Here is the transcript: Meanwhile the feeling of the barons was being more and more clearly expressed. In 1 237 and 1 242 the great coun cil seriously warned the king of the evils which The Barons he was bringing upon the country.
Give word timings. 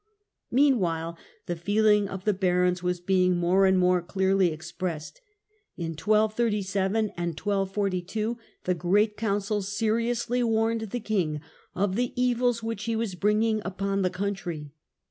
Meanwhile 0.49 1.15
the 1.45 1.55
feeling 1.55 2.09
of 2.09 2.25
the 2.25 2.33
barons 2.33 2.81
was 2.81 2.99
being 2.99 3.37
more 3.37 3.67
and 3.67 3.77
more 3.77 4.01
clearly 4.01 4.51
expressed. 4.51 5.21
In 5.77 5.91
1 5.91 5.95
237 5.97 7.11
and 7.15 7.27
1 7.33 7.35
242 7.35 8.35
the 8.63 8.73
great 8.73 9.15
coun 9.15 9.41
cil 9.41 9.61
seriously 9.61 10.41
warned 10.41 10.89
the 10.89 10.99
king 10.99 11.39
of 11.75 11.95
the 11.95 12.19
evils 12.19 12.63
which 12.63 12.87
The 12.87 12.93
Barons 12.93 13.11
he 13.11 13.13
was 13.13 13.21
bringing 13.21 13.61
upon 13.63 14.01
the 14.01 14.09
country. 14.09 14.71